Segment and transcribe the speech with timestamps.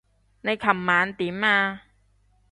[0.41, 1.83] 你琴晚點啊？